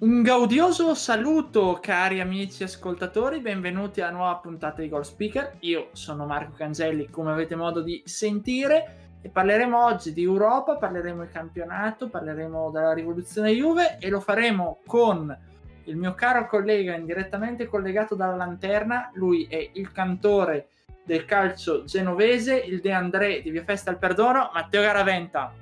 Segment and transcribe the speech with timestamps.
[0.00, 5.56] Un gaudioso saluto cari amici ascoltatori, benvenuti alla nuova puntata di Goal Speaker.
[5.60, 11.18] Io sono Marco Cangelli, come avete modo di sentire, e parleremo oggi di Europa, parleremo
[11.18, 15.36] del campionato, parleremo della rivoluzione Juve e lo faremo con
[15.84, 20.68] il mio caro collega indirettamente collegato dalla lanterna, lui è il cantore
[21.04, 25.52] del calcio genovese, il De André di Via Festa al Perdono, Matteo Garaventa.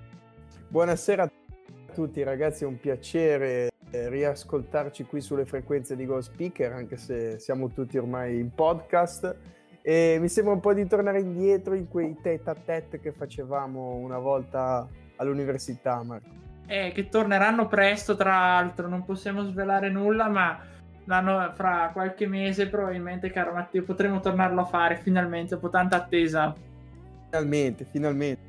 [0.68, 1.30] Buonasera a
[1.92, 7.38] tutti ragazzi, è un piacere eh, riascoltarci qui sulle frequenze di Go Speaker, anche se
[7.38, 9.36] siamo tutti ormai in podcast.
[9.80, 13.94] E mi sembra un po' di tornare indietro in quei tete a tete che facevamo
[13.94, 14.86] una volta
[15.16, 16.28] all'università, Marco.
[16.66, 20.60] Eh, che torneranno presto, tra l'altro, non possiamo svelare nulla, ma
[21.04, 26.54] l'anno, fra qualche mese probabilmente, caro Matteo, potremo tornarlo a fare finalmente, dopo tanta attesa.
[27.30, 28.42] Finalmente, finalmente,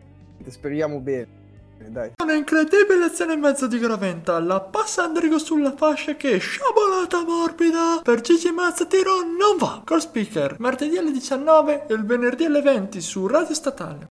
[0.49, 1.38] speriamo bene.
[1.88, 2.11] Dai.
[2.22, 8.02] Una incredibile azione in mezzo di Graventa, la passa Andrigo sulla fascia che sciabolata morbida
[8.03, 9.81] per Gigi Mazza tiro non va.
[9.86, 14.08] Col speaker, martedì alle 19 e il venerdì alle 20 su Radio Statale.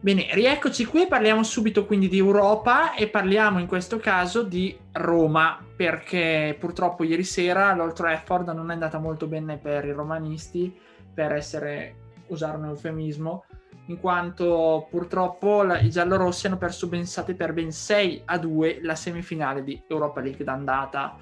[0.00, 5.58] Bene, rieccoci qui, parliamo subito quindi di Europa e parliamo in questo caso di Roma,
[5.76, 10.76] perché purtroppo ieri sera l'Old Trafford non è andata molto bene per i romanisti,
[11.14, 11.94] per essere,
[12.28, 13.44] usare un eufemismo,
[13.86, 18.80] in quanto purtroppo la, i giallorossi hanno perso ben 7 per ben 6 a 2
[18.82, 21.16] la semifinale di Europa League d'andata.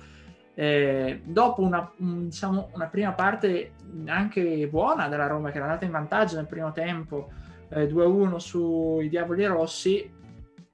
[0.54, 3.72] Eh, dopo una, diciamo, una, prima parte
[4.06, 7.28] anche buona della Roma che era andata in vantaggio nel primo tempo
[7.70, 10.12] eh, 2-1 sui Diavoli Rossi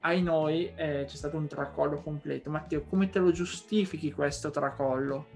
[0.01, 5.27] ai noi eh, c'è stato un tracollo completo Matteo come te lo giustifichi questo tracollo?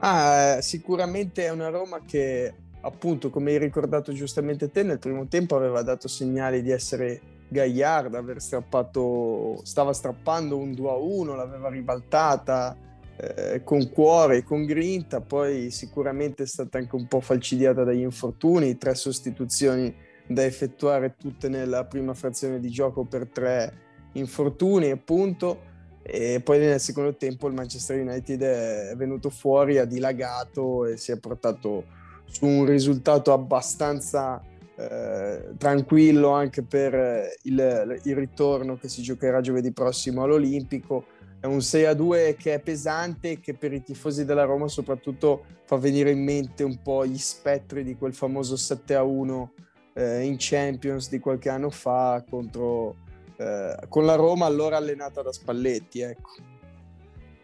[0.00, 2.52] Ah, sicuramente è una Roma che
[2.88, 8.14] appunto, come hai ricordato giustamente te, nel primo tempo aveva dato segnali di essere Gagliard,
[8.14, 12.76] aver strappato, stava strappando un 2 a 1, l'aveva ribaltata
[13.16, 18.76] eh, con cuore con grinta, poi sicuramente è stata anche un po' falcidiata dagli infortuni,
[18.76, 19.94] tre sostituzioni
[20.26, 25.66] da effettuare tutte nella prima frazione di gioco per tre infortuni appunto
[26.02, 31.12] e poi nel secondo tempo il Manchester United è venuto fuori, ha dilagato e si
[31.12, 31.84] è portato
[32.30, 34.42] su un risultato abbastanza
[34.76, 41.06] eh, tranquillo anche per eh, il, il, ritorno che si giocherà giovedì prossimo all'Olimpico.
[41.40, 44.68] È un 6 a 2 che è pesante e che per i tifosi della Roma
[44.68, 49.52] soprattutto fa venire in mente un po' gli spettri di quel famoso 7 a 1
[49.94, 52.96] eh, in Champions di qualche anno fa contro,
[53.36, 56.00] eh, con la Roma allora allenata da Spalletti.
[56.00, 56.30] Ecco.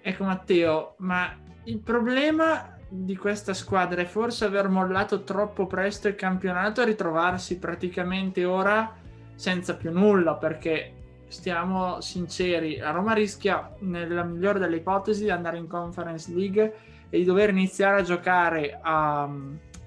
[0.03, 6.15] ecco Matteo, ma il problema di questa squadra è forse aver mollato troppo presto il
[6.15, 8.95] campionato e ritrovarsi praticamente ora
[9.35, 10.93] senza più nulla perché
[11.27, 16.75] stiamo sinceri la Roma rischia nella migliore delle ipotesi di andare in Conference League
[17.11, 19.29] e di dover iniziare a giocare a,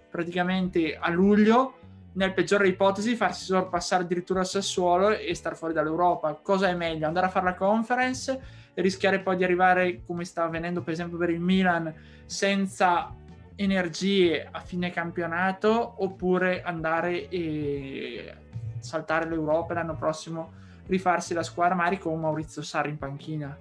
[0.09, 1.75] praticamente a luglio
[2.13, 6.38] nel peggiore ipotesi farsi sorpassare addirittura il Sassuolo e star fuori dall'Europa.
[6.41, 8.41] Cosa è meglio andare a fare la conference
[8.82, 11.94] rischiare poi di arrivare come sta avvenendo per esempio per il Milan
[12.26, 13.14] senza
[13.56, 18.34] energie a fine campionato oppure andare e
[18.80, 20.54] saltare l'Europa l'anno prossimo
[20.86, 23.58] rifarsi la squadra magari con Maurizio Sarri in panchina?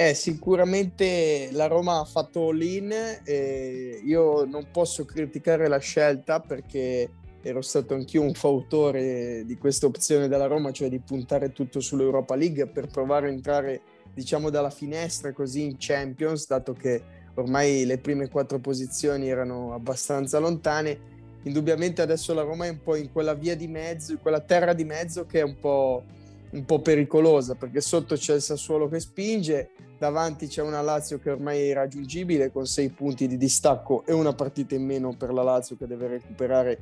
[0.00, 2.92] Eh, sicuramente la Roma ha fatto all-in
[3.24, 7.10] e io non posso criticare la scelta perché
[7.48, 12.34] ero stato anch'io un fautore di questa opzione della Roma, cioè di puntare tutto sull'Europa
[12.34, 13.80] League per provare a entrare
[14.12, 17.02] diciamo dalla finestra così in Champions, dato che
[17.34, 21.16] ormai le prime quattro posizioni erano abbastanza lontane.
[21.44, 24.74] Indubbiamente adesso la Roma è un po' in quella via di mezzo, in quella terra
[24.74, 26.02] di mezzo che è un po',
[26.50, 31.30] un po pericolosa, perché sotto c'è il Sassuolo che spinge, davanti c'è una Lazio che
[31.30, 35.42] ormai è irraggiungibile con sei punti di distacco e una partita in meno per la
[35.42, 36.78] Lazio che deve recuperare,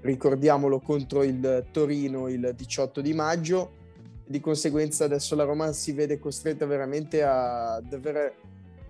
[0.00, 3.76] ricordiamolo, contro il Torino il 18 di maggio.
[4.26, 8.34] Di conseguenza adesso la Roma si vede costretta veramente a dover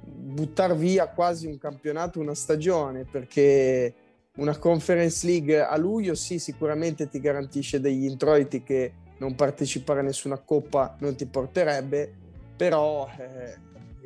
[0.05, 3.94] buttare via quasi un campionato, una stagione, perché
[4.37, 10.05] una Conference League a luglio sì, sicuramente ti garantisce degli introiti che non partecipare a
[10.05, 12.12] nessuna coppa non ti porterebbe,
[12.56, 13.55] però eh,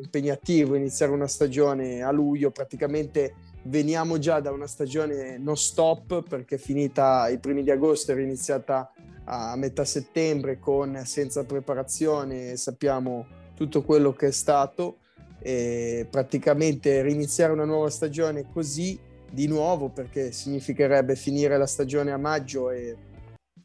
[0.01, 3.35] impegnativo iniziare una stagione a luglio, praticamente
[3.65, 8.21] veniamo già da una stagione non stop perché è finita i primi di agosto, era
[8.21, 8.93] iniziata
[9.25, 14.99] a metà settembre con senza preparazione, sappiamo tutto quello che è stato
[15.39, 18.99] e praticamente riniziare una nuova stagione così
[19.31, 22.97] di nuovo perché significherebbe finire la stagione a maggio e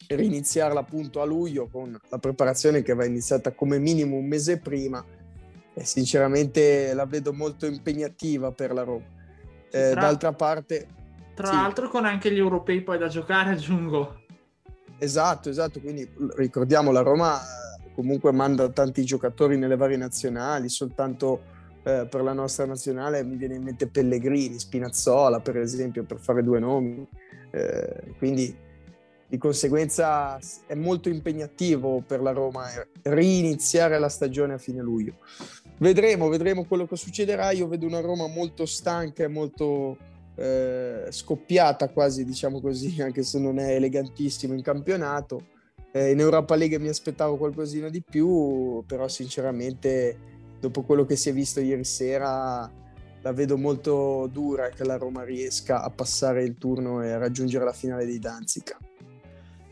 [0.07, 5.03] riniziarla appunto a luglio con la preparazione che va iniziata come minimo un mese prima
[5.73, 9.16] e sinceramente la vedo molto impegnativa per la Roma.
[9.69, 10.87] Eh, tra, d'altra parte...
[11.33, 11.53] Tra sì.
[11.53, 14.21] l'altro con anche gli europei poi da giocare aggiungo.
[14.97, 17.39] Esatto, esatto, quindi ricordiamo la Roma
[17.93, 21.41] comunque manda tanti giocatori nelle varie nazionali, soltanto
[21.83, 26.43] eh, per la nostra nazionale mi viene in mente Pellegrini, Spinazzola per esempio, per fare
[26.43, 27.07] due nomi.
[27.49, 28.55] Eh, quindi
[29.29, 30.37] di conseguenza
[30.67, 32.65] è molto impegnativo per la Roma
[33.03, 35.15] riniziare la stagione a fine luglio.
[35.79, 37.51] Vedremo, vedremo quello che succederà.
[37.51, 39.97] Io vedo una Roma molto stanca e molto
[40.35, 45.55] eh, scoppiata quasi, diciamo così, anche se non è elegantissimo in campionato.
[45.91, 51.29] Eh, in Europa League mi aspettavo qualcosina di più, però sinceramente dopo quello che si
[51.29, 52.69] è visto ieri sera
[53.21, 57.65] la vedo molto dura che la Roma riesca a passare il turno e a raggiungere
[57.65, 58.77] la finale di Danzica.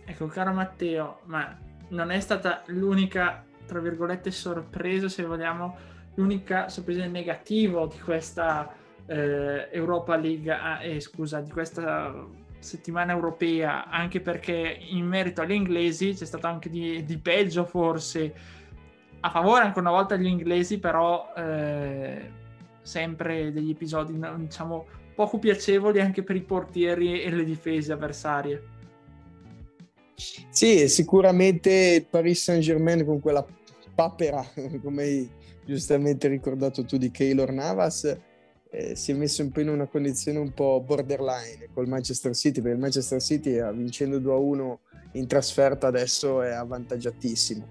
[0.06, 1.58] Ecco, caro Matteo, ma
[1.90, 5.76] non è stata l'unica, tra virgolette, sorpresa, se vogliamo,
[6.16, 8.74] l'unica sorpresa in negativo di questa
[9.06, 12.26] eh, Europa League, ah, eh, scusa, di questa
[12.60, 18.34] settimana europea, anche perché in merito agli inglesi c'è stato anche di, di peggio forse,
[19.20, 22.32] a favore ancora una volta degli inglesi, però eh,
[22.82, 24.86] sempre degli episodi, diciamo,
[25.16, 28.74] poco piacevoli anche per i portieri e le difese avversarie.
[30.50, 33.46] Sì, sicuramente il Paris Saint-Germain con quella
[33.94, 34.46] papera,
[34.82, 35.30] come
[35.66, 38.18] giustamente ricordato tu, di Keylor Navas,
[38.72, 42.62] eh, si è messo un po' in una condizione un po' borderline col Manchester City,
[42.62, 44.78] perché il Manchester City vincendo 2-1
[45.14, 47.68] in trasferta adesso è avvantaggiatissimo.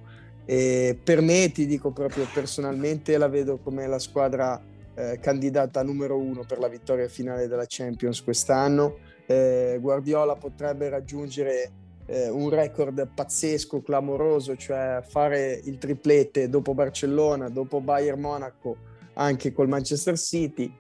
[0.46, 4.60] E per me, ti dico proprio personalmente, la vedo come la squadra
[4.94, 8.98] eh, candidata numero uno per la vittoria finale della Champions quest'anno.
[9.26, 11.70] Eh, Guardiola potrebbe raggiungere
[12.06, 18.76] eh, un record pazzesco, clamoroso, cioè fare il triplete dopo Barcellona, dopo Bayern Monaco,
[19.14, 20.72] anche col Manchester City.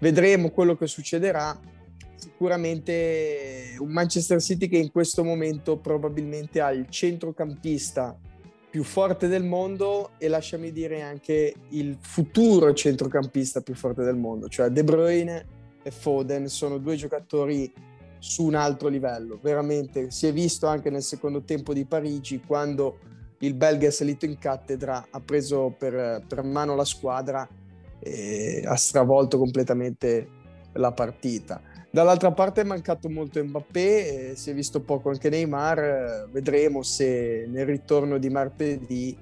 [0.00, 1.58] Vedremo quello che succederà.
[2.16, 8.18] Sicuramente un Manchester City che in questo momento probabilmente ha il centrocampista
[8.70, 14.48] più forte del mondo e lasciami dire anche il futuro centrocampista più forte del mondo,
[14.48, 15.46] cioè De Bruyne
[15.82, 17.72] e Foden sono due giocatori
[18.18, 19.38] su un altro livello.
[19.40, 22.98] Veramente si è visto anche nel secondo tempo di Parigi quando
[23.38, 27.48] il belga è salito in cattedra, ha preso per, per mano la squadra
[28.00, 30.28] e ha stravolto completamente
[30.72, 31.60] la partita.
[31.90, 37.64] Dall'altra parte è mancato molto Mbappé, si è visto poco anche Neymar, vedremo se nel
[37.64, 39.16] ritorno di martedì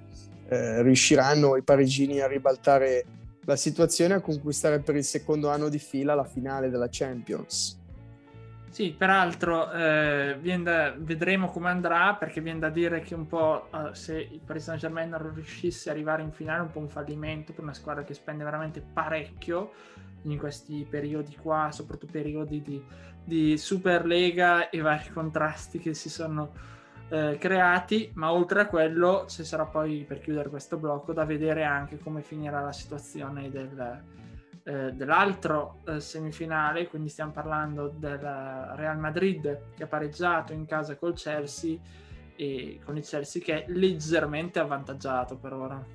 [0.49, 3.05] eh, riusciranno i parigini a ribaltare
[3.45, 7.79] la situazione e a conquistare per il secondo anno di fila la finale della Champions.
[8.77, 13.95] Sì, peraltro eh, da, vedremo come andrà perché viene da dire che un po' uh,
[13.95, 16.91] se il Paris Saint Germain non riuscisse ad arrivare in finale è un po' un
[16.91, 19.73] fallimento per una squadra che spende veramente parecchio
[20.25, 22.85] in questi periodi qua, soprattutto periodi di,
[23.25, 26.53] di Superlega e vari contrasti che si sono
[27.09, 31.65] eh, creati, ma oltre a quello ci sarà poi per chiudere questo blocco da vedere
[31.65, 34.03] anche come finirà la situazione del
[34.69, 40.97] eh, dell'altro eh, semifinale, quindi stiamo parlando del Real Madrid che ha pareggiato in casa
[40.97, 41.79] col Chelsea
[42.35, 45.87] e con il Chelsea che è leggermente avvantaggiato per ora.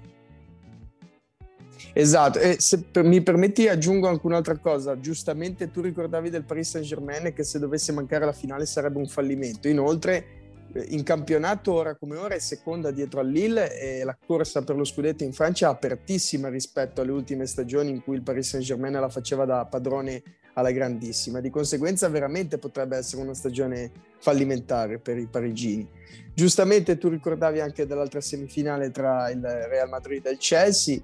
[1.91, 6.69] Esatto, e se per, mi permetti aggiungo anche un'altra cosa, giustamente tu ricordavi del Paris
[6.69, 10.40] Saint Germain che se dovesse mancare la finale sarebbe un fallimento, inoltre
[10.89, 14.83] in campionato ora come ora è seconda dietro al Lille e la corsa per lo
[14.83, 19.09] scudetto in Francia è apertissima rispetto alle ultime stagioni in cui il Paris Saint-Germain la
[19.09, 20.23] faceva da padrone
[20.53, 21.39] alla grandissima.
[21.39, 25.87] Di conseguenza veramente potrebbe essere una stagione fallimentare per i parigini.
[26.33, 30.99] Giustamente tu ricordavi anche dell'altra semifinale tra il Real Madrid e il Chelsea.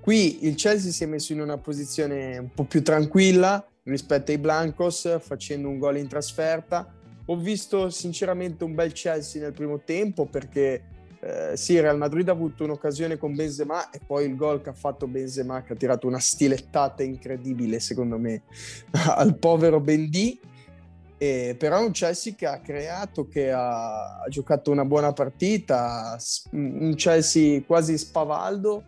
[0.00, 4.38] Qui il Chelsea si è messo in una posizione un po' più tranquilla rispetto ai
[4.38, 6.99] Blancos facendo un gol in trasferta
[7.30, 10.82] ho visto sinceramente un bel Chelsea nel primo tempo perché
[11.20, 14.74] eh, sì, Real Madrid ha avuto un'occasione con Benzema e poi il gol che ha
[14.74, 18.42] fatto Benzema che ha tirato una stilettata incredibile secondo me
[19.14, 20.40] al povero Bendy
[21.18, 26.16] eh, però è un Chelsea che ha creato, che ha, ha, giocato una buona partita,
[26.52, 28.82] un Chelsea quasi spavaldo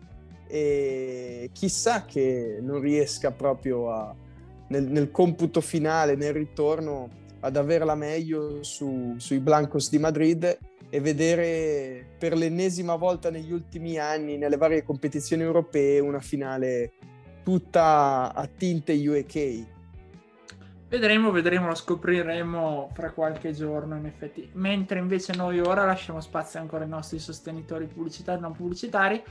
[0.47, 4.15] e chissà che non riesca proprio a,
[4.69, 7.07] nel, nel computo finale, nel ritorno,
[7.43, 10.57] ad averla meglio su, sui Blancos di Madrid
[10.89, 16.91] e vedere per l'ennesima volta negli ultimi anni, nelle varie competizioni europee, una finale
[17.43, 19.71] tutta a tinte UEK.
[20.87, 24.47] Vedremo, vedremo, lo scopriremo fra qualche giorno in effetti.
[24.53, 29.21] Mentre invece noi ora lasciamo spazio ancora ai nostri sostenitori pubblicitari e non pubblicitari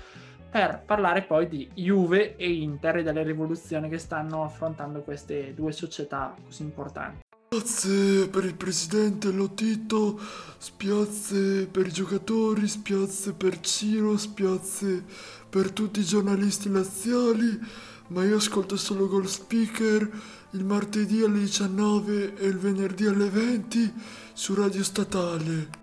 [0.50, 5.73] per parlare poi di Juve e Inter e delle rivoluzioni che stanno affrontando queste due
[5.73, 7.22] società così importanti.
[7.52, 10.18] Spiazze per il presidente Lotito,
[10.56, 15.04] spiazze per i giocatori, spiazze per Ciro, spiazze
[15.50, 17.61] per tutti i giornalisti laziali,
[18.06, 20.11] ma io ascolto solo Gold Speaker
[20.52, 23.92] il martedì alle 19 e il venerdì alle 20
[24.32, 25.82] su Radio Statale.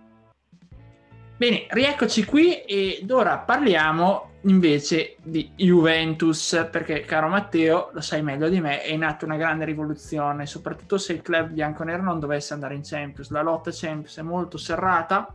[1.40, 8.50] Bene, rieccoci qui ed ora parliamo invece di Juventus, perché caro Matteo, lo sai meglio
[8.50, 12.54] di me, è in atto una grande rivoluzione, soprattutto se il club bianconero non dovesse
[12.54, 13.30] andare in Champions.
[13.30, 15.32] La lotta Champions è molto serrata,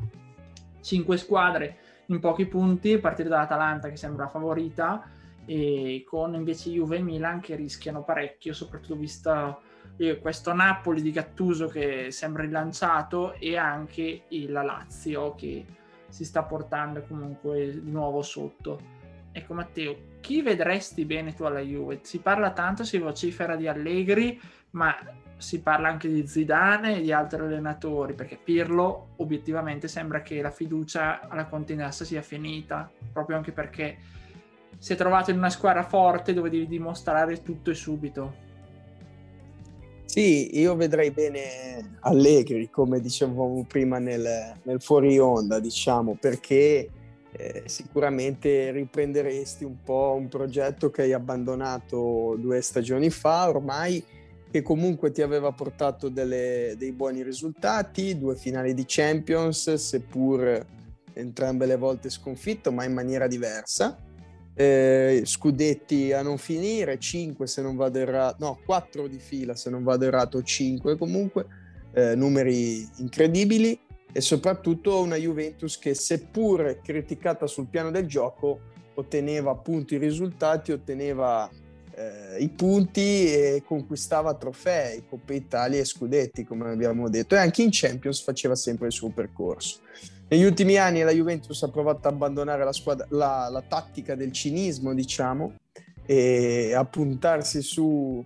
[0.82, 5.08] cinque squadre in pochi punti, a partire dall'Atalanta che sembra favorita,
[5.46, 9.62] e con invece Juve e Milan che rischiano parecchio, soprattutto visto
[9.96, 15.64] eh, questo Napoli di Gattuso che sembra rilanciato e anche la Lazio che
[16.14, 18.78] si sta portando comunque di nuovo sotto.
[19.32, 21.98] Ecco Matteo, chi vedresti bene tu alla Juve?
[22.02, 24.40] Si parla tanto, si vocifera di Allegri,
[24.70, 24.94] ma
[25.36, 30.52] si parla anche di Zidane e di altri allenatori, perché Pirlo obiettivamente sembra che la
[30.52, 33.96] fiducia alla continenza sia finita, proprio anche perché
[34.78, 38.34] si è trovato in una squadra forte dove devi dimostrare tutto e subito.
[40.14, 46.88] Sì, io vedrei bene Allegri, come dicevamo prima nel, nel fuori onda, diciamo, perché
[47.32, 54.04] eh, sicuramente riprenderesti un po' un progetto che hai abbandonato due stagioni fa ormai,
[54.52, 60.64] che comunque ti aveva portato delle, dei buoni risultati, due finali di Champions, seppur
[61.12, 63.98] entrambe le volte sconfitto, ma in maniera diversa.
[64.56, 69.68] Eh, scudetti a non finire, 5 se non vado errato, no, 4 di fila se
[69.68, 71.46] non vado errato, 5 comunque,
[71.92, 73.78] eh, numeri incredibili
[74.12, 78.60] e soprattutto una Juventus che seppur criticata sul piano del gioco
[78.94, 81.50] otteneva appunto i risultati, otteneva
[81.96, 87.62] eh, i punti e conquistava trofei, Coppa Italia e Scudetti come abbiamo detto e anche
[87.62, 89.80] in Champions faceva sempre il suo percorso.
[90.28, 94.32] Negli ultimi anni la Juventus ha provato ad abbandonare la, squadra, la, la tattica del
[94.32, 95.54] cinismo diciamo
[96.06, 98.24] e a puntarsi su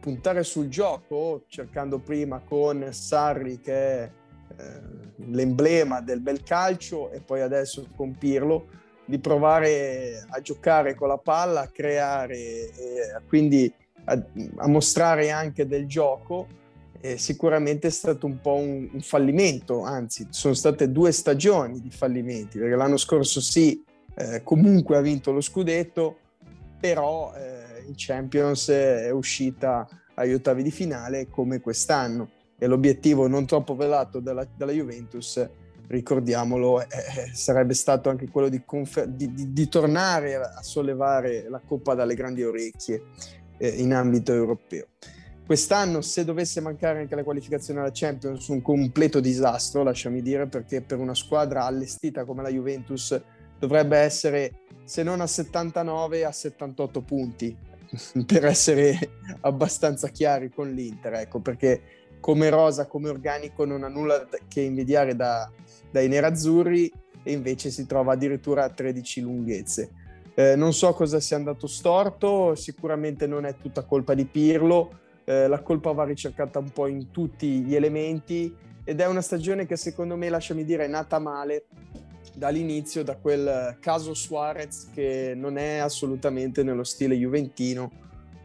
[0.00, 4.10] puntare sul gioco cercando prima con Sarri che è
[4.56, 4.80] eh,
[5.26, 8.68] l'emblema del bel calcio e poi adesso con Pirlo
[9.04, 13.72] di provare a giocare con la palla, a creare e quindi
[14.04, 14.22] a,
[14.56, 16.46] a mostrare anche del gioco.
[17.04, 21.90] E sicuramente è stato un po' un, un, fallimento, anzi sono state due stagioni di
[21.90, 23.84] fallimenti, perché l'anno scorso sì,
[24.14, 26.16] eh, comunque ha vinto lo scudetto,
[26.80, 33.44] però eh, in Champions è uscita agli ottavi di finale come quest'anno e l'obiettivo non
[33.44, 35.46] troppo velato della, della Juventus,
[35.88, 36.86] ricordiamolo, eh,
[37.34, 42.14] sarebbe stato anche quello di, confer- di, di, di, tornare a sollevare la coppa dalle
[42.14, 43.02] grandi orecchie
[43.58, 44.86] eh, in ambito europeo.
[45.46, 50.80] Quest'anno, se dovesse mancare anche la qualificazione alla Champions, un completo disastro, lasciami dire, perché
[50.80, 53.20] per una squadra allestita come la Juventus
[53.58, 57.54] dovrebbe essere, se non a 79, a 78 punti,
[58.26, 58.98] per essere
[59.42, 61.82] abbastanza chiari con l'Inter, ecco, perché
[62.20, 65.50] come rosa, come organico, non ha nulla che invidiare da,
[65.90, 66.90] dai nerazzurri
[67.22, 69.90] e invece si trova addirittura a 13 lunghezze.
[70.34, 75.48] Eh, non so cosa sia andato storto, sicuramente non è tutta colpa di Pirlo, eh,
[75.48, 78.54] la colpa va ricercata un po' in tutti gli elementi
[78.84, 81.66] ed è una stagione che secondo me, lasciami dire, è nata male
[82.34, 87.90] dall'inizio, da quel caso Suarez che non è assolutamente nello stile juventino,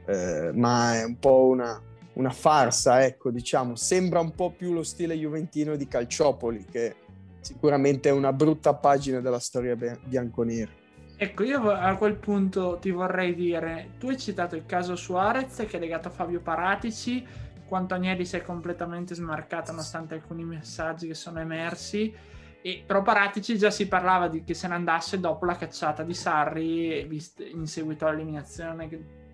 [0.06, 1.82] eh, ma è un po' una,
[2.14, 6.96] una farsa, ecco, diciamo, sembra un po' più lo stile juventino di Calciopoli, che
[7.42, 10.79] sicuramente è una brutta pagina della storia bianconera.
[11.22, 15.76] Ecco, io a quel punto ti vorrei dire, tu hai citato il caso Suarez che
[15.76, 17.28] è legato a Fabio Paratici,
[17.68, 22.16] quanto Agnelli si è completamente smarcato nonostante alcuni messaggi che sono emersi,
[22.62, 26.14] e, però Paratici già si parlava di che se ne andasse dopo la cacciata di
[26.14, 27.06] Sarri
[27.52, 28.88] in seguito all'eliminazione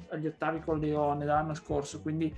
[0.09, 2.35] agli ottavi con Leone dell'anno scorso, quindi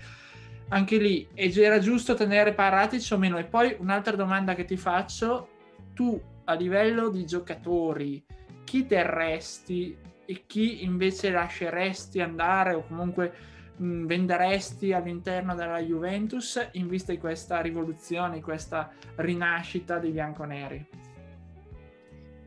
[0.67, 3.37] anche lì era giusto tenere Paratici o meno?
[3.37, 5.47] E poi un'altra domanda che ti faccio,
[5.93, 8.25] tu a livello di giocatori,
[8.67, 13.31] chi terresti e chi invece lasceresti andare o comunque
[13.77, 20.85] mh, venderesti all'interno della Juventus in vista di questa rivoluzione, questa rinascita dei bianconeri?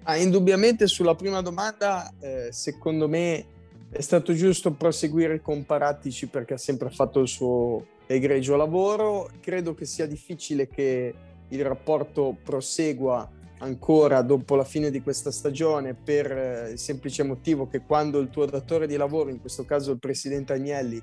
[0.03, 3.47] Ah, indubbiamente sulla prima domanda, eh, secondo me
[3.91, 9.31] è stato giusto proseguire con Paratici perché ha sempre fatto il suo egregio lavoro.
[9.41, 11.15] Credo che sia difficile che
[11.49, 13.27] il rapporto prosegua
[13.61, 18.29] ancora dopo la fine di questa stagione per eh, il semplice motivo che quando il
[18.29, 21.00] tuo datore di lavoro, in questo caso il presidente Agnelli,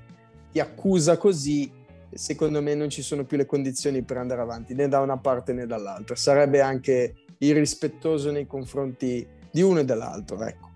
[0.50, 1.70] ti accusa così,
[2.12, 5.52] secondo me non ci sono più le condizioni per andare avanti né da una parte
[5.52, 6.16] né dall'altra.
[6.16, 10.42] Sarebbe anche irrispettoso nei confronti di uno e dell'altro.
[10.42, 10.68] Ecco.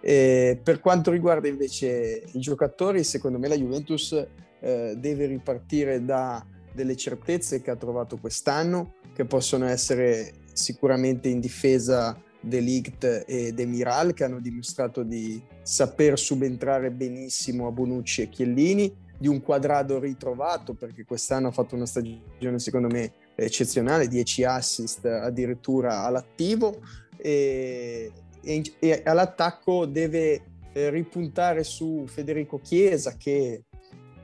[0.00, 4.26] E per quanto riguarda invece i giocatori, secondo me la Juventus
[4.60, 11.40] eh, deve ripartire da delle certezze che ha trovato quest'anno, che possono essere sicuramente in
[11.40, 18.92] difesa Delict e Demiral che hanno dimostrato di saper subentrare benissimo a Bonucci e Chiellini,
[19.16, 25.04] di un quadrado ritrovato perché quest'anno ha fatto una stagione secondo me eccezionale, 10 assist
[25.06, 26.80] addirittura all'attivo
[27.16, 28.10] e,
[28.42, 30.42] e, e all'attacco deve
[30.72, 33.62] eh, ripuntare su Federico Chiesa che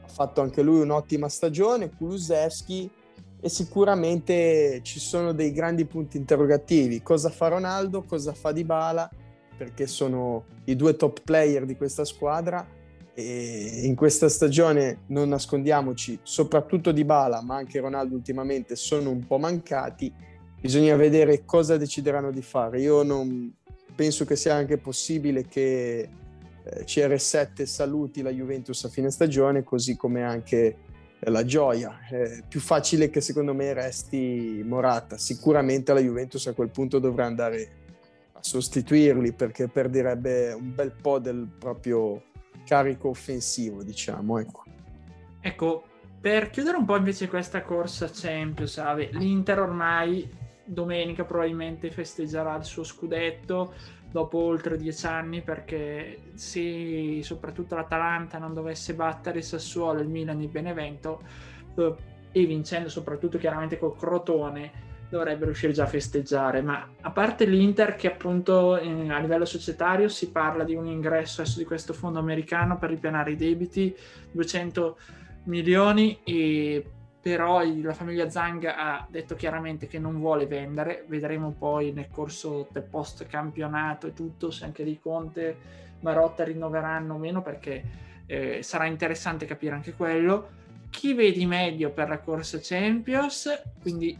[0.02, 2.90] ha fatto anche lui un'ottima stagione, Kulusevski
[3.40, 7.02] e sicuramente ci sono dei grandi punti interrogativi.
[7.02, 8.02] Cosa fa Ronaldo?
[8.02, 9.08] Cosa fa Dybala?
[9.56, 12.66] Perché sono i due top player di questa squadra
[13.14, 19.38] e in questa stagione non nascondiamoci, soprattutto Dybala, ma anche Ronaldo ultimamente sono un po'
[19.38, 20.12] mancati.
[20.60, 22.80] Bisogna vedere cosa decideranno di fare.
[22.80, 23.52] Io non
[23.94, 26.08] penso che sia anche possibile che
[26.62, 30.76] eh, CR7 saluti la Juventus a fine stagione, così come anche
[31.20, 32.00] la gioia.
[32.08, 35.18] È più facile che secondo me resti Morata.
[35.18, 37.70] Sicuramente la Juventus a quel punto dovrà andare
[38.32, 42.22] a sostituirli perché perderebbe un bel po' del proprio
[42.64, 44.38] carico offensivo, diciamo.
[44.38, 44.62] Ecco.
[45.40, 45.84] ecco,
[46.20, 48.80] per chiudere un po' invece questa corsa Champions,
[49.12, 53.72] l'Inter ormai domenica probabilmente festeggerà il suo scudetto
[54.10, 60.40] dopo oltre dieci anni perché se soprattutto l'Atalanta non dovesse battere il Sassuolo, il Milan,
[60.40, 61.20] il Benevento
[61.76, 61.94] eh,
[62.32, 66.60] e vincendo soprattutto chiaramente col Crotone dovrebbe riuscire già a festeggiare.
[66.60, 71.40] Ma a parte l'Inter che appunto eh, a livello societario si parla di un ingresso
[71.40, 73.94] adesso di questo fondo americano per ripianare i debiti
[74.32, 74.98] 200
[75.44, 76.84] milioni e
[77.20, 82.68] però la famiglia Zhang ha detto chiaramente che non vuole vendere, vedremo poi nel corso
[82.70, 85.56] del post campionato e tutto se anche di Conte
[86.00, 87.82] Marotta rinnoveranno o meno perché
[88.26, 90.56] eh, sarà interessante capire anche quello.
[90.90, 94.16] Chi vedi meglio per la corsa Champions, quindi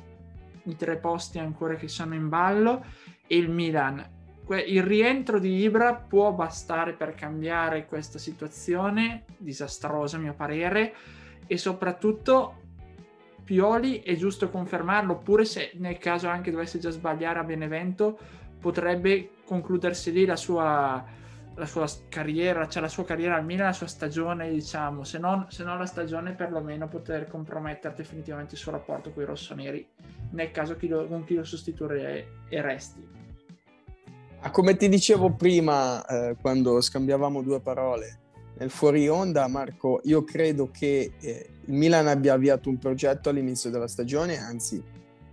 [0.65, 2.85] i tre posti ancora che sono in ballo.
[3.27, 4.17] E il Milan.
[4.67, 9.25] Il rientro di Ibra può bastare per cambiare questa situazione?
[9.37, 10.95] Disastrosa a mio parere.
[11.47, 12.58] E soprattutto
[13.49, 18.19] Pioli è giusto confermarlo, oppure se nel caso anche dovesse già sbagliare a Benevento,
[18.61, 21.03] potrebbe concludersi lì la sua,
[21.55, 25.47] la sua carriera, cioè la sua carriera al Milan, la sua stagione, diciamo, se non,
[25.49, 29.89] se non la stagione perlomeno poter compromettere definitivamente il suo rapporto con i rossoneri,
[30.33, 33.03] nel caso chi lo, con chi lo sostituire e resti.
[34.41, 38.19] Ah, come ti dicevo prima, eh, quando scambiavamo due parole,
[38.59, 43.71] nel fuori onda, Marco, io credo che eh, il Milan abbia avviato un progetto all'inizio
[43.71, 44.83] della stagione, anzi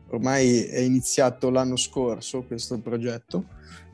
[0.10, 3.46] ormai è iniziato l'anno scorso questo progetto,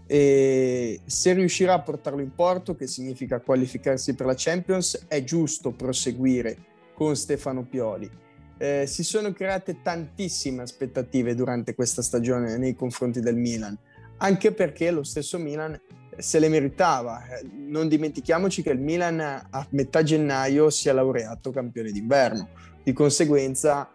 [0.06, 5.72] e se riuscirà a portarlo in porto, che significa qualificarsi per la Champions, è giusto
[5.72, 6.58] proseguire
[6.94, 8.10] con Stefano Pioli.
[8.58, 13.78] Eh, si sono create tantissime aspettative durante questa stagione nei confronti del Milan,
[14.17, 15.80] anche perché lo stesso Milan
[16.17, 17.24] se le meritava.
[17.54, 22.50] Non dimentichiamoci che il Milan a metà gennaio si è laureato campione d'inverno,
[22.84, 23.89] di conseguenza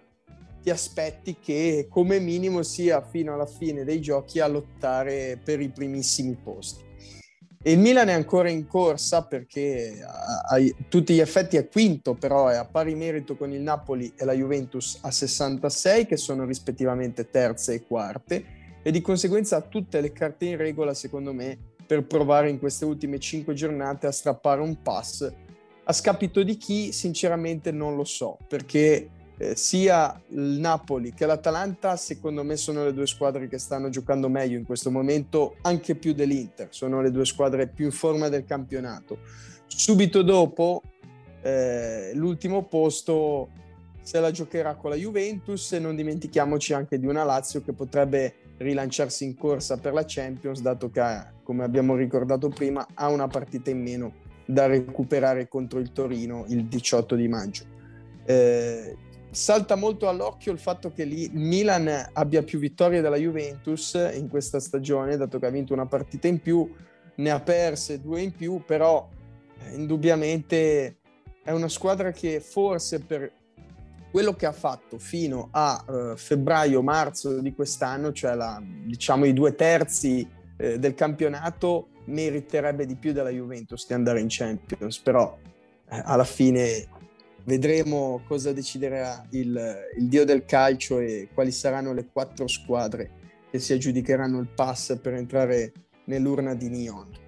[0.62, 5.68] ti aspetti che come minimo sia fino alla fine dei giochi a lottare per i
[5.68, 6.83] primissimi posti.
[7.62, 12.14] E il Milan è ancora in corsa perché a, a, tutti gli effetti è quinto,
[12.14, 16.44] però è a pari merito con il Napoli e la Juventus a 66, che sono
[16.44, 18.44] rispettivamente terze e quarte,
[18.83, 22.85] e di conseguenza ha tutte le carte in regola, secondo me, per provare in queste
[22.85, 25.33] ultime cinque giornate a strappare un pass.
[25.85, 31.96] A scapito di chi, sinceramente non lo so, perché eh, sia il Napoli che l'Atalanta,
[31.96, 36.12] secondo me, sono le due squadre che stanno giocando meglio in questo momento, anche più
[36.12, 36.68] dell'Inter.
[36.70, 39.18] Sono le due squadre più in forma del campionato.
[39.66, 40.83] Subito dopo,
[41.42, 43.51] eh, l'ultimo posto
[44.03, 48.35] se la giocherà con la Juventus e non dimentichiamoci anche di una Lazio che potrebbe
[48.59, 51.03] rilanciarsi in corsa per la Champions, dato che,
[51.42, 56.66] come abbiamo ricordato prima, ha una partita in meno da recuperare contro il Torino il
[56.66, 57.64] 18 di maggio.
[58.25, 58.97] Eh,
[59.31, 64.61] salta molto all'occhio il fatto che il Milan abbia più vittorie della Juventus in questa
[64.61, 66.73] stagione, dato che ha vinto una partita in più,
[67.16, 69.09] ne ha perse due in più, però
[69.64, 70.99] eh, indubbiamente
[71.42, 73.33] è una squadra che forse per
[74.16, 79.55] quello che ha fatto fino a uh, febbraio-marzo di quest'anno, cioè la, diciamo i due
[79.55, 80.26] terzi
[80.57, 85.37] eh, del campionato, meriterebbe di più della Juventus di andare in Champions, però
[85.90, 86.88] eh, alla fine
[87.44, 93.11] vedremo cosa deciderà il, il, dio del calcio e quali saranno le quattro squadre
[93.50, 95.72] che si aggiudicheranno il pass per entrare
[96.05, 97.26] nell'urna di Nyon.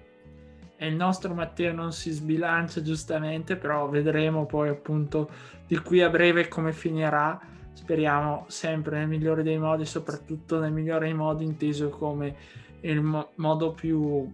[0.81, 5.29] E il nostro Matteo non si sbilancia giustamente, però vedremo poi appunto
[5.67, 7.37] di qui a breve come finirà.
[7.73, 12.33] Speriamo sempre nel migliore dei modi, soprattutto nel migliore dei modi inteso come
[12.81, 14.33] il mo- modo più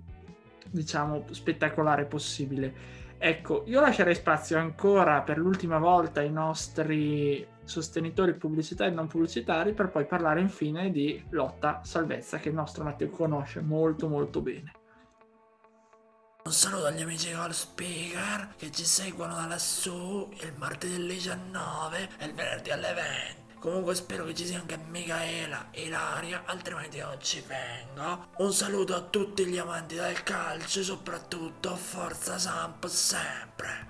[0.69, 2.73] diciamo spettacolare possibile.
[3.17, 9.73] Ecco, io lascerei spazio ancora per l'ultima volta ai nostri sostenitori pubblicitari e non pubblicitari
[9.73, 14.74] per poi parlare infine di lotta salvezza che il nostro Matteo conosce molto molto bene.
[16.47, 22.09] Un saluto agli amici call speaker che ci seguono da lassù il martedì alle 19
[22.19, 23.59] e il venerdì alle 20.
[23.59, 28.27] Comunque spero che ci sia anche Michaela e Ilaria, altrimenti non ci vengo.
[28.37, 33.87] Un saluto a tutti gli amanti del calcio e soprattutto Forza Samp sempre.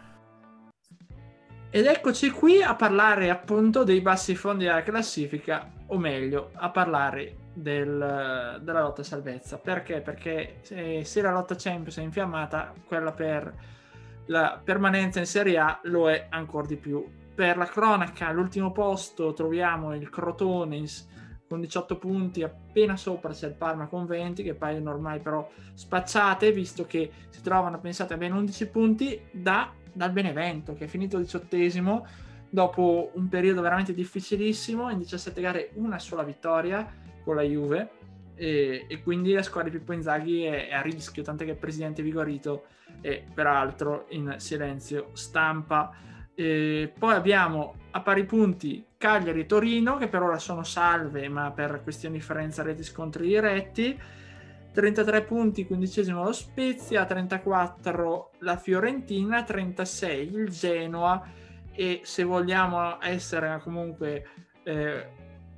[1.69, 7.43] Ed eccoci qui a parlare appunto dei bassi fondi della classifica, o meglio, a parlare
[7.55, 9.57] del, della lotta salvezza.
[9.57, 10.01] Perché?
[10.01, 13.53] Perché se, se, la lotta Champions è infiammata, quella per
[14.27, 19.33] la permanenza in Serie A lo è ancora di più per la cronaca, all'ultimo posto
[19.33, 20.83] troviamo il Crotone
[21.47, 26.51] con 18 punti, appena sopra c'è il Parma con 20, che paiono ormai però spacciate,
[26.51, 31.19] visto che si trovano, pensate, a ben 11 punti da, dal Benevento, che è finito
[31.19, 32.05] diciottesimo
[32.49, 37.89] dopo un periodo veramente difficilissimo, in 17 gare una sola vittoria con la Juve,
[38.35, 41.57] e, e quindi la squadra di Pippo Inzaghi è, è a rischio, tant'è che il
[41.57, 42.67] presidente Vigorito
[43.01, 45.91] è peraltro in silenzio stampa
[46.37, 51.51] e poi abbiamo a pari punti Cagliari e Torino, che per ora sono salve, ma
[51.51, 53.97] per questioni di differenza reti scontri diretti.
[54.73, 61.25] 33 punti, quindicesimo lo Spezia, 34 la Fiorentina, 36 il Genoa
[61.71, 64.27] e se vogliamo essere comunque
[64.63, 65.07] eh,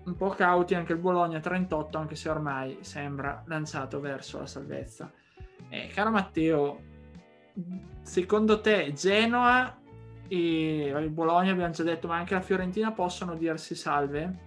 [0.07, 5.11] un po' cauti anche il Bologna 38, anche se ormai sembra lanciato verso la salvezza.
[5.69, 6.79] Eh, caro Matteo,
[8.01, 9.77] secondo te Genoa
[10.29, 14.45] e il Bologna abbiamo già detto, ma anche la Fiorentina possono dirsi salve?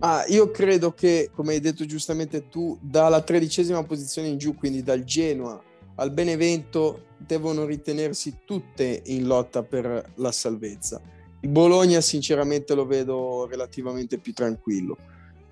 [0.00, 4.82] Ah, io credo che, come hai detto giustamente tu, dalla tredicesima posizione in giù, quindi
[4.82, 5.62] dal Genoa
[5.96, 11.00] al Benevento, devono ritenersi tutte in lotta per la salvezza.
[11.48, 14.96] Bologna, sinceramente, lo vedo relativamente più tranquillo.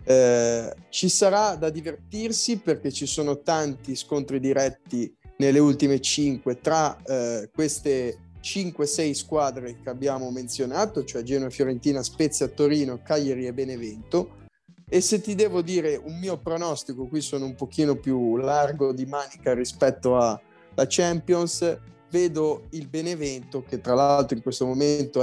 [0.05, 7.00] Eh, ci sarà da divertirsi perché ci sono tanti scontri diretti nelle ultime cinque tra
[7.05, 14.40] eh, queste 5-6 squadre che abbiamo menzionato, cioè Genoa, Fiorentina, Spezia, Torino, Cagliari e Benevento.
[14.88, 19.07] E se ti devo dire un mio pronostico, qui sono un pochino più largo di
[19.07, 20.40] manica rispetto alla
[20.87, 21.78] Champions,
[22.11, 25.22] vedo il Benevento, che tra l'altro in questo momento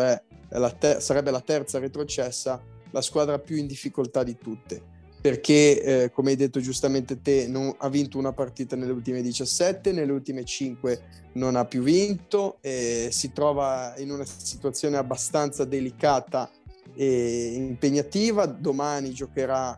[0.50, 4.98] la ter- sarebbe la terza retrocessa, la squadra più in difficoltà di tutte.
[5.22, 9.92] Perché eh, come hai detto giustamente te non, ha vinto una partita nelle ultime 17,
[9.92, 11.02] nelle ultime 5
[11.34, 16.50] non ha più vinto, e si trova in una situazione abbastanza delicata
[16.96, 19.78] e impegnativa, domani giocherà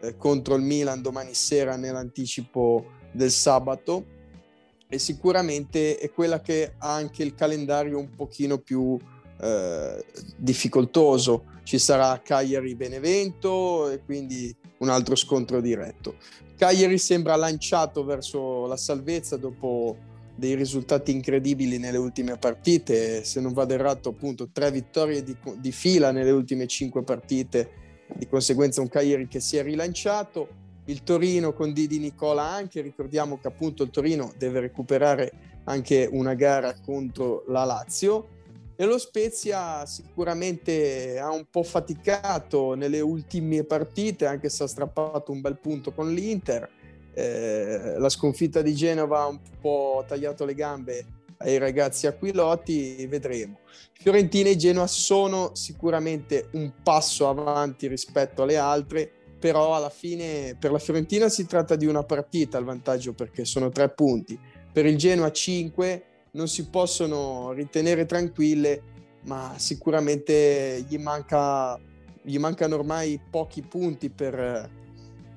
[0.00, 4.18] eh, contro il Milan domani sera nell'anticipo del sabato.
[4.88, 8.98] E sicuramente è quella che ha anche il calendario un pochino più
[9.40, 10.04] eh,
[10.36, 11.44] difficoltoso.
[11.62, 16.16] Ci sarà Cagliari-Benevento e quindi un altro scontro diretto.
[16.56, 19.96] Cagliari sembra lanciato verso la salvezza dopo
[20.34, 25.70] dei risultati incredibili nelle ultime partite, se non vado errato appunto tre vittorie di, di
[25.70, 27.70] fila nelle ultime cinque partite,
[28.14, 30.48] di conseguenza un Cagliari che si è rilanciato,
[30.86, 35.32] il Torino con Didi Nicola anche, ricordiamo che appunto il Torino deve recuperare
[35.64, 38.38] anche una gara contro la Lazio
[38.80, 45.32] e lo Spezia sicuramente ha un po' faticato nelle ultime partite, anche se ha strappato
[45.32, 46.66] un bel punto con l'Inter.
[47.12, 51.04] Eh, la sconfitta di Genova ha un po' tagliato le gambe
[51.40, 53.58] ai ragazzi aquiloti, vedremo.
[53.92, 60.70] Fiorentina e Genoa sono sicuramente un passo avanti rispetto alle altre però alla fine per
[60.70, 64.38] la Fiorentina si tratta di una partita il vantaggio perché sono tre punti,
[64.72, 68.82] per il Genoa 5 non si possono ritenere tranquille,
[69.24, 71.78] ma sicuramente gli, manca,
[72.22, 74.70] gli mancano ormai pochi punti per,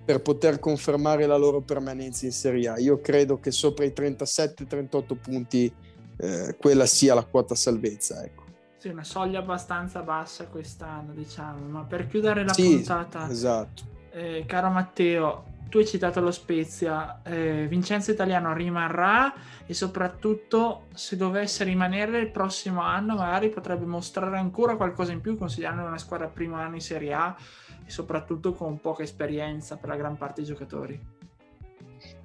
[0.05, 2.77] per poter confermare la loro permanenza in Serie A.
[2.79, 5.73] Io credo che sopra i 37-38 punti
[6.17, 8.23] eh, quella sia la quota salvezza.
[8.23, 8.43] Ecco.
[8.77, 13.83] Sì, una soglia abbastanza bassa quest'anno, diciamo, ma per chiudere la Sì, puntata, Esatto.
[14.11, 19.33] eh, caro Matteo, tu hai citato lo Spezia, eh, Vincenzo Italiano rimarrà
[19.65, 25.35] e soprattutto se dovesse rimanere il prossimo anno magari potrebbe mostrare ancora qualcosa in più
[25.35, 27.35] considerando una squadra primo anno in Serie A
[27.83, 30.99] e soprattutto con poca esperienza per la gran parte dei giocatori.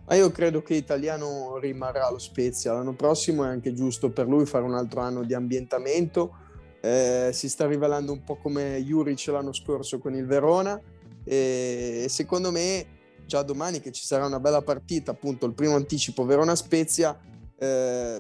[0.05, 2.75] Ma io credo che Italiano rimarrà allo Spezia.
[2.75, 6.37] L'anno prossimo è anche giusto per lui fare un altro anno di ambientamento.
[6.83, 10.79] Eh, si sta rivelando un po' come Juric l'anno scorso con il Verona
[11.25, 12.97] e secondo me
[13.29, 17.17] già domani che ci sarà una bella partita, appunto il primo anticipo Verona-Spezia,
[17.59, 18.19] eh,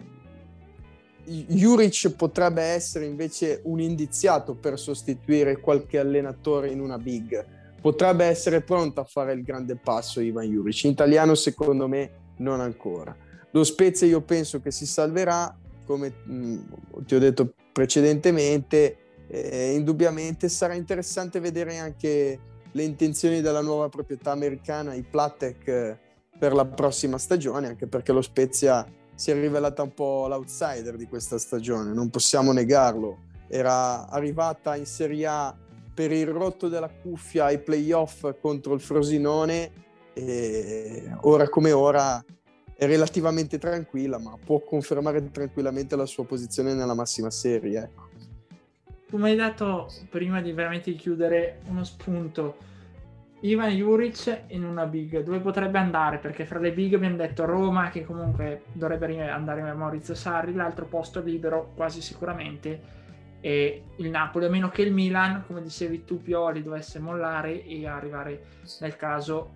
[1.25, 7.43] Juric potrebbe essere invece un indiziato per sostituire qualche allenatore in una big.
[7.81, 10.85] Potrebbe essere pronto a fare il grande passo Ivan Juric.
[10.85, 13.17] In italiano secondo me non ancora.
[13.53, 16.59] Lo Spezia io penso che si salverà, come mh,
[17.07, 18.97] ti ho detto precedentemente,
[19.29, 22.39] eh, indubbiamente sarà interessante vedere anche
[22.73, 25.99] le intenzioni della nuova proprietà americana, i Platek, eh,
[26.39, 31.09] per la prossima stagione, anche perché lo Spezia si è rivelata un po' l'outsider di
[31.09, 33.27] questa stagione, non possiamo negarlo.
[33.49, 35.57] Era arrivata in Serie A
[35.93, 39.73] per il rotto della cuffia ai playoff contro il Frosinone
[40.13, 42.25] e ora come ora
[42.77, 47.83] è relativamente tranquilla, ma può confermare tranquillamente la sua posizione nella massima serie.
[47.83, 48.08] Ecco.
[49.09, 52.59] Tu mi hai dato, prima di veramente chiudere, uno spunto.
[53.41, 56.19] Ivan Juric in una big, dove potrebbe andare?
[56.19, 60.85] Perché fra le big abbiamo detto Roma, che comunque dovrebbe andare a Maurizio Sarri, l'altro
[60.85, 62.81] posto libero quasi sicuramente,
[63.41, 67.87] e il Napoli, a meno che il Milan, come dicevi tu, Pioli, dovesse mollare e
[67.87, 68.43] arrivare
[68.81, 69.53] nel caso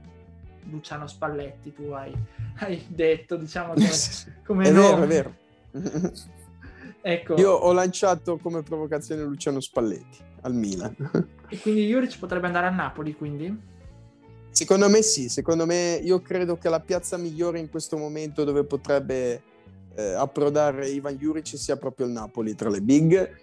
[0.71, 2.15] Luciano Spalletti, tu hai,
[2.61, 3.91] hai detto, diciamo, come,
[4.47, 5.07] come è nome.
[5.07, 5.35] vero,
[5.71, 6.12] è vero.
[7.03, 7.35] Ecco.
[7.35, 10.95] Io ho lanciato come provocazione Luciano Spalletti al Milan.
[11.53, 13.55] E quindi Juric potrebbe andare a Napoli, quindi?
[14.49, 18.65] Secondo me sì, secondo me io credo che la piazza migliore in questo momento dove
[18.65, 19.43] potrebbe
[19.95, 23.37] eh, approdare Ivan Juric sia proprio il Napoli tra le big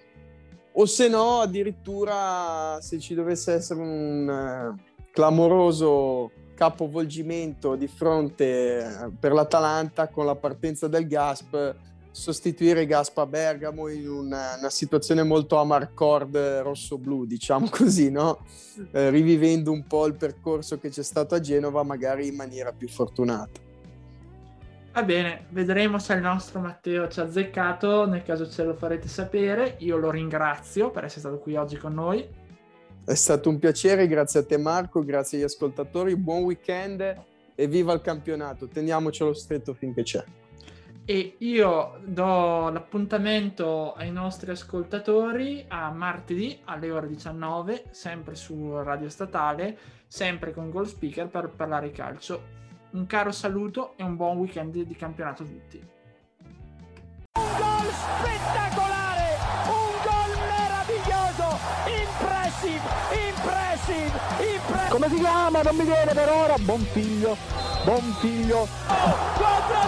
[0.72, 9.12] o se no addirittura se ci dovesse essere un eh, clamoroso capovolgimento di fronte eh,
[9.20, 11.76] per l'Atalanta con la partenza del Gasp
[12.12, 18.46] sostituire Gaspa Bergamo in una, una, situazione molto amarcord rosso-blu, diciamo così, no?
[18.92, 22.88] Eh, rivivendo un po' il percorso che c'è stato a Genova, magari in maniera più
[22.88, 23.68] fortunata.
[24.92, 29.08] Va bene, vedremo se il nostro Matteo ci ha azzeccato, nel caso ce lo farete
[29.08, 29.76] sapere.
[29.80, 32.28] Io lo ringrazio per essere stato qui oggi con noi.
[33.06, 37.24] È stato un piacere, grazie a te Marco, grazie agli ascoltatori, buon weekend
[37.56, 40.24] e viva il campionato, teniamocelo stretto finché c'è
[41.10, 49.10] e io do l'appuntamento ai nostri ascoltatori a martedì alle ore 19, sempre su Radio
[49.10, 52.44] Statale, sempre con Goal Speaker per parlare calcio.
[52.92, 55.84] Un caro saluto e un buon weekend di campionato a tutti.
[57.40, 61.58] Un gol spettacolare, un gol meraviglioso,
[61.90, 62.82] impressive,
[63.30, 64.20] impressive,
[64.54, 64.90] impressive.
[64.90, 65.64] Come si chiama?
[65.64, 66.54] Non mi viene per ora.
[66.60, 67.36] Buon figlio,
[67.84, 68.60] buon figlio.
[68.60, 69.88] Oh, 4 a